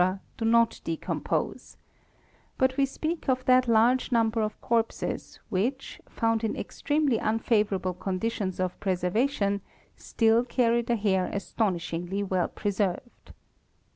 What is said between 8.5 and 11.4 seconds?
of preservation, still carry the hair